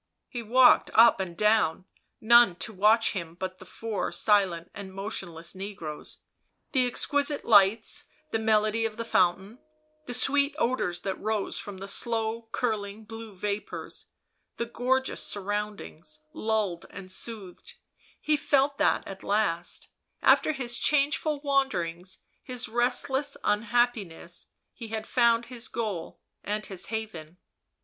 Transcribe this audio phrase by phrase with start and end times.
[0.29, 1.85] He walked up and down,
[2.19, 6.23] none to watch him but the four silent and motionless negroes;
[6.71, 9.59] the exquisite lights, the melody of the fountain,
[10.07, 14.07] the sweet odours that rose from the slow curling blue vapours,
[14.57, 17.75] the gorgeous sur roundings, lulled and soothed;
[18.19, 19.87] he felt that at last,
[20.23, 26.87] after his changeful wanderings, his restless unhappi ness, he had found his goal and his
[26.87, 27.37] haven.